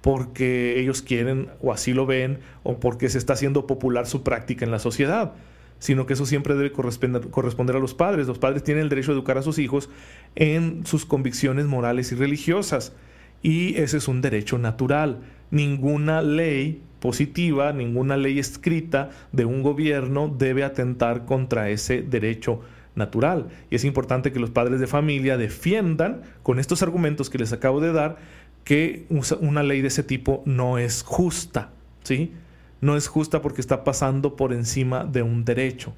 porque 0.00 0.80
ellos 0.80 1.02
quieren 1.02 1.48
o 1.60 1.72
así 1.72 1.92
lo 1.92 2.06
ven, 2.06 2.38
o 2.62 2.78
porque 2.80 3.08
se 3.08 3.18
está 3.18 3.34
haciendo 3.34 3.66
popular 3.66 4.06
su 4.06 4.22
práctica 4.22 4.64
en 4.64 4.70
la 4.70 4.78
sociedad, 4.78 5.32
sino 5.78 6.06
que 6.06 6.14
eso 6.14 6.26
siempre 6.26 6.54
debe 6.54 6.72
corresponder, 6.72 7.76
a 7.76 7.78
los 7.78 7.94
padres. 7.94 8.26
Los 8.26 8.38
padres 8.38 8.64
tienen 8.64 8.84
el 8.84 8.88
derecho 8.88 9.12
a 9.12 9.14
educar 9.14 9.38
a 9.38 9.42
sus 9.42 9.58
hijos 9.58 9.88
en 10.34 10.84
sus 10.86 11.06
convicciones 11.06 11.66
morales 11.66 12.12
y 12.12 12.14
religiosas, 12.16 12.94
y 13.42 13.76
ese 13.76 13.98
es 13.98 14.08
un 14.08 14.20
derecho 14.20 14.58
natural. 14.58 15.20
Ninguna 15.50 16.22
ley 16.22 16.82
positiva, 17.00 17.72
ninguna 17.72 18.16
ley 18.16 18.38
escrita 18.38 19.10
de 19.32 19.44
un 19.44 19.62
gobierno 19.62 20.34
debe 20.36 20.64
atentar 20.64 21.24
contra 21.24 21.70
ese 21.70 22.02
derecho 22.02 22.60
natural. 22.94 23.48
Y 23.70 23.76
es 23.76 23.84
importante 23.84 24.32
que 24.32 24.40
los 24.40 24.50
padres 24.50 24.80
de 24.80 24.86
familia 24.86 25.36
defiendan 25.36 26.22
con 26.42 26.58
estos 26.58 26.82
argumentos 26.82 27.30
que 27.30 27.38
les 27.38 27.52
acabo 27.52 27.80
de 27.80 27.92
dar 27.92 28.18
que 28.64 29.06
una 29.40 29.62
ley 29.62 29.80
de 29.80 29.88
ese 29.88 30.02
tipo 30.02 30.42
no 30.44 30.78
es 30.78 31.02
justa, 31.02 31.70
¿sí? 32.04 32.32
No 32.80 32.96
es 32.96 33.08
justa 33.08 33.42
porque 33.42 33.60
está 33.60 33.84
pasando 33.84 34.36
por 34.36 34.52
encima 34.52 35.04
de 35.04 35.22
un 35.22 35.44
derecho. 35.44 35.94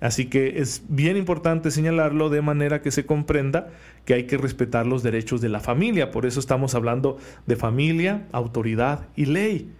Así 0.00 0.26
que 0.26 0.60
es 0.60 0.82
bien 0.88 1.16
importante 1.16 1.70
señalarlo 1.70 2.30
de 2.30 2.40
manera 2.40 2.80
que 2.80 2.90
se 2.90 3.04
comprenda 3.04 3.68
que 4.06 4.14
hay 4.14 4.24
que 4.24 4.38
respetar 4.38 4.86
los 4.86 5.02
derechos 5.02 5.40
de 5.40 5.50
la 5.50 5.60
familia. 5.60 6.10
Por 6.10 6.24
eso 6.24 6.40
estamos 6.40 6.74
hablando 6.74 7.18
de 7.46 7.56
familia, 7.56 8.26
autoridad 8.32 9.08
y 9.14 9.26
ley. 9.26 9.70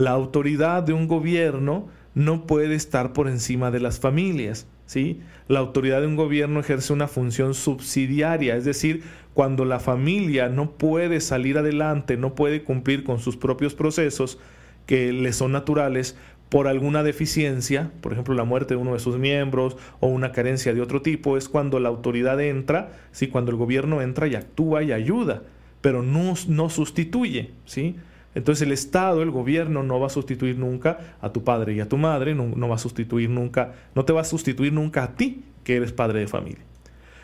La 0.00 0.12
autoridad 0.12 0.82
de 0.82 0.94
un 0.94 1.08
gobierno 1.08 1.88
no 2.14 2.46
puede 2.46 2.74
estar 2.74 3.12
por 3.12 3.28
encima 3.28 3.70
de 3.70 3.80
las 3.80 4.00
familias. 4.00 4.66
¿sí? 4.86 5.20
La 5.46 5.58
autoridad 5.58 6.00
de 6.00 6.06
un 6.06 6.16
gobierno 6.16 6.58
ejerce 6.58 6.94
una 6.94 7.06
función 7.06 7.52
subsidiaria, 7.52 8.56
es 8.56 8.64
decir, 8.64 9.02
cuando 9.34 9.66
la 9.66 9.78
familia 9.78 10.48
no 10.48 10.70
puede 10.70 11.20
salir 11.20 11.58
adelante, 11.58 12.16
no 12.16 12.34
puede 12.34 12.64
cumplir 12.64 13.04
con 13.04 13.18
sus 13.18 13.36
propios 13.36 13.74
procesos 13.74 14.38
que 14.86 15.12
le 15.12 15.34
son 15.34 15.52
naturales, 15.52 16.16
por 16.48 16.66
alguna 16.66 17.02
deficiencia, 17.02 17.92
por 18.00 18.12
ejemplo 18.14 18.34
la 18.34 18.44
muerte 18.44 18.72
de 18.72 18.80
uno 18.80 18.94
de 18.94 19.00
sus 19.00 19.18
miembros 19.18 19.76
o 20.00 20.06
una 20.06 20.32
carencia 20.32 20.72
de 20.72 20.80
otro 20.80 21.02
tipo, 21.02 21.36
es 21.36 21.50
cuando 21.50 21.78
la 21.78 21.90
autoridad 21.90 22.40
entra, 22.40 22.92
¿sí? 23.12 23.26
cuando 23.26 23.50
el 23.50 23.58
gobierno 23.58 24.00
entra 24.00 24.28
y 24.28 24.34
actúa 24.34 24.82
y 24.82 24.92
ayuda, 24.92 25.42
pero 25.82 26.02
no, 26.02 26.32
no 26.48 26.70
sustituye. 26.70 27.50
¿sí? 27.66 27.96
Entonces 28.34 28.66
el 28.66 28.72
Estado, 28.72 29.22
el 29.22 29.30
gobierno 29.30 29.82
no 29.82 29.98
va 29.98 30.06
a 30.06 30.10
sustituir 30.10 30.56
nunca 30.58 31.16
a 31.20 31.32
tu 31.32 31.42
padre 31.42 31.74
y 31.74 31.80
a 31.80 31.88
tu 31.88 31.96
madre, 31.96 32.34
no, 32.34 32.68
va 32.68 32.74
a 32.76 32.78
sustituir 32.78 33.28
nunca, 33.28 33.72
no 33.94 34.04
te 34.04 34.12
va 34.12 34.20
a 34.20 34.24
sustituir 34.24 34.72
nunca 34.72 35.02
a 35.02 35.16
ti, 35.16 35.44
que 35.64 35.76
eres 35.76 35.92
padre 35.92 36.20
de 36.20 36.28
familia. 36.28 36.64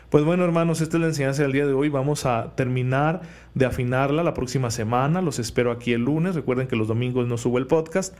Pues 0.09 0.23
bueno, 0.23 0.45
hermanos, 0.45 0.79
esta 0.79 0.97
es 0.97 1.01
la 1.01 1.07
enseñanza 1.07 1.43
del 1.43 1.51
día 1.51 1.65
de 1.65 1.73
hoy. 1.73 1.89
Vamos 1.89 2.25
a 2.25 2.53
terminar 2.55 3.21
de 3.55 3.65
afinarla 3.65 4.23
la 4.23 4.33
próxima 4.33 4.71
semana. 4.71 5.21
Los 5.21 5.37
espero 5.37 5.69
aquí 5.69 5.91
el 5.91 6.01
lunes. 6.01 6.33
Recuerden 6.35 6.67
que 6.67 6.77
los 6.77 6.87
domingos 6.87 7.27
no 7.27 7.37
subo 7.37 7.57
el 7.57 7.67
podcast. 7.67 8.15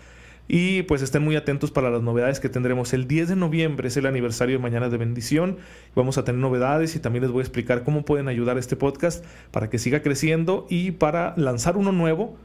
Y 0.50 0.84
pues 0.84 1.02
estén 1.02 1.24
muy 1.24 1.36
atentos 1.38 1.72
para 1.72 1.90
las 1.90 2.02
novedades 2.02 2.42
que 2.42 2.50
tendremos. 2.50 2.94
El 2.94 3.08
10 3.08 3.30
de 3.30 3.36
noviembre 3.38 3.88
es 3.88 3.96
el 3.96 4.06
aniversario 4.06 4.58
de 4.58 4.62
Mañana 4.62 4.90
de 4.90 4.98
Bendición. 4.98 5.58
Vamos 5.96 6.18
a 6.18 6.26
tener 6.26 6.42
novedades 6.42 6.96
y 6.96 7.00
también 7.00 7.24
les 7.24 7.32
voy 7.32 7.40
a 7.40 7.44
explicar 7.44 7.84
cómo 7.84 8.04
pueden 8.04 8.28
ayudar 8.28 8.58
a 8.58 8.60
este 8.60 8.76
podcast 8.76 9.24
para 9.52 9.70
que 9.70 9.78
siga 9.78 10.02
creciendo 10.02 10.66
y 10.70 10.92
para 10.92 11.34
lanzar 11.38 11.78
uno 11.78 11.94
nuevo 11.94 12.38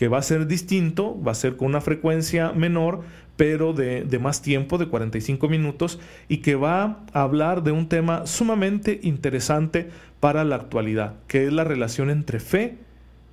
que 0.00 0.08
va 0.08 0.16
a 0.16 0.22
ser 0.22 0.46
distinto, 0.46 1.22
va 1.22 1.32
a 1.32 1.34
ser 1.34 1.58
con 1.58 1.68
una 1.68 1.82
frecuencia 1.82 2.52
menor, 2.52 3.02
pero 3.36 3.74
de, 3.74 4.02
de, 4.02 4.18
más 4.18 4.40
tiempo, 4.40 4.78
de 4.78 4.88
45 4.88 5.46
minutos, 5.46 6.00
y 6.26 6.38
que 6.38 6.54
va 6.54 7.04
a 7.12 7.20
hablar 7.20 7.62
de 7.62 7.70
un 7.70 7.86
tema 7.86 8.26
sumamente 8.26 8.98
interesante 9.02 9.90
para 10.18 10.42
la 10.44 10.56
actualidad, 10.56 11.16
que 11.26 11.44
es 11.44 11.52
la 11.52 11.64
relación 11.64 12.08
entre 12.08 12.40
fe 12.40 12.78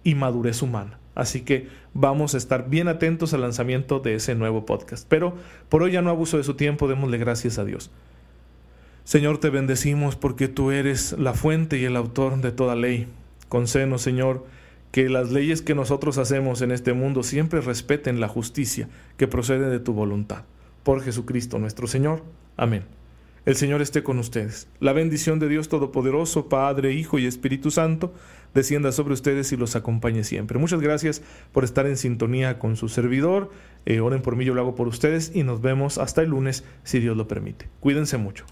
y 0.04 0.16
madurez 0.16 0.62
humana. 0.62 1.00
Así 1.16 1.40
que 1.40 1.70
vamos 1.94 2.36
a 2.36 2.38
estar 2.38 2.70
bien 2.70 2.90
atentos 2.90 3.34
al 3.34 3.44
lanzamiento 3.44 4.02
de 4.02 4.16
ese 4.16 4.36
nuevo 4.36 4.66
podcast. 4.66 5.08
Pero 5.08 5.36
por 5.70 5.84
hoy 5.84 5.94
ya 5.94 6.02
no 6.02 6.10
abuso 6.10 6.36
de 6.36 6.44
su 6.44 6.56
tiempo, 6.56 6.90
démosle 6.90 7.18
gracias 7.18 7.60
a 7.60 7.64
Dios. 7.64 7.92
Señor, 9.06 9.38
te 9.38 9.50
bendecimos 9.50 10.18
porque 10.18 10.50
tú 10.50 10.72
eres 10.72 11.14
la 11.18 11.34
fuente 11.34 11.78
y 11.78 11.86
el 11.86 11.96
autor 11.96 12.42
de 12.42 12.52
toda 12.52 12.76
ley. 12.76 13.08
Concédenos, 13.48 14.02
Señor, 14.02 14.46
que 14.98 15.10
las 15.10 15.30
leyes 15.32 15.62
que 15.62 15.76
nosotros 15.76 16.18
hacemos 16.18 16.64
en 16.64 16.72
este 16.72 16.92
mundo 16.94 17.22
siempre 17.22 17.62
respeten 17.62 18.20
la 18.20 18.28
justicia 18.28 18.90
que 19.16 19.28
procede 19.28 19.70
de 19.70 19.80
tu 19.80 19.94
voluntad. 19.94 20.46
Por 20.82 21.04
Jesucristo 21.04 21.60
nuestro 21.60 21.86
Señor. 21.86 22.24
Amén. 22.56 22.84
El 23.46 23.56
Señor 23.58 23.84
esté 23.84 24.02
con 24.02 24.18
ustedes. 24.18 24.68
La 24.80 24.94
bendición 24.94 25.38
de 25.38 25.50
Dios 25.50 25.70
Todopoderoso, 25.70 26.50
Padre, 26.50 26.94
Hijo 26.94 27.20
y 27.20 27.28
Espíritu 27.28 27.70
Santo, 27.70 28.12
descienda 28.56 28.92
sobre 28.92 29.14
ustedes 29.14 29.52
y 29.52 29.58
los 29.58 29.76
acompañe 29.76 30.24
siempre. 30.24 30.58
Muchas 30.58 30.82
gracias 30.82 31.22
por 31.52 31.64
estar 31.64 31.86
en 31.86 31.96
sintonía 31.96 32.58
con 32.58 32.76
su 32.76 32.90
servidor. 32.90 33.52
Eh, 33.86 34.00
oren 34.00 34.24
por 34.24 34.36
mí, 34.36 34.46
yo 34.46 34.56
lo 34.56 34.62
hago 34.62 34.74
por 34.74 34.88
ustedes 34.88 35.32
y 35.32 35.44
nos 35.44 35.62
vemos 35.62 36.00
hasta 36.00 36.24
el 36.24 36.30
lunes, 36.32 36.64
si 36.84 37.00
Dios 37.00 37.16
lo 37.16 37.28
permite. 37.28 37.70
Cuídense 37.82 38.18
mucho. 38.18 38.46